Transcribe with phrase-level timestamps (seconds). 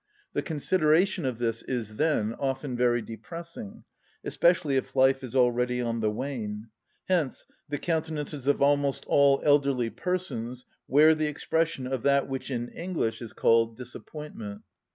[0.33, 3.83] The consideration of this is, then, often very depressing,
[4.23, 6.69] especially if life is already on the wane;
[7.07, 12.69] hence the countenances of almost all elderly persons wear the expression of that which in
[12.69, 14.63] English is called disappointment.